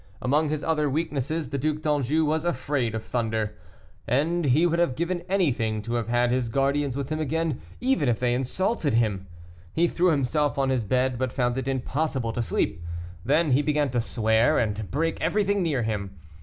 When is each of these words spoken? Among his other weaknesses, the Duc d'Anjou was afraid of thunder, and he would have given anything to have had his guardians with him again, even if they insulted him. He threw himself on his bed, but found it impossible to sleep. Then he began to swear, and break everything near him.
Among 0.19 0.49
his 0.49 0.63
other 0.63 0.89
weaknesses, 0.89 1.49
the 1.49 1.59
Duc 1.59 1.81
d'Anjou 1.83 2.25
was 2.25 2.43
afraid 2.43 2.95
of 2.95 3.03
thunder, 3.03 3.55
and 4.07 4.45
he 4.45 4.65
would 4.65 4.79
have 4.79 4.95
given 4.95 5.21
anything 5.29 5.83
to 5.83 5.93
have 5.93 6.07
had 6.07 6.31
his 6.31 6.49
guardians 6.49 6.97
with 6.97 7.09
him 7.09 7.19
again, 7.19 7.61
even 7.79 8.09
if 8.09 8.19
they 8.19 8.33
insulted 8.33 8.95
him. 8.95 9.27
He 9.75 9.87
threw 9.87 10.09
himself 10.09 10.57
on 10.57 10.69
his 10.71 10.83
bed, 10.83 11.19
but 11.19 11.31
found 11.31 11.55
it 11.59 11.67
impossible 11.67 12.33
to 12.33 12.41
sleep. 12.41 12.81
Then 13.23 13.51
he 13.51 13.61
began 13.61 13.91
to 13.91 14.01
swear, 14.01 14.57
and 14.57 14.89
break 14.89 15.21
everything 15.21 15.61
near 15.61 15.83
him. 15.83 16.17